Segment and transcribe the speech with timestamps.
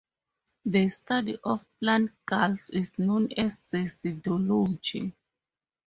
[0.65, 5.13] The study of plant galls is known as cecidology.